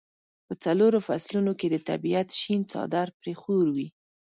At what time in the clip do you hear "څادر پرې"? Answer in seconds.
2.71-3.33